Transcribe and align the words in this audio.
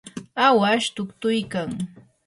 awash 0.45 0.87
tuktuykan. 0.95 1.69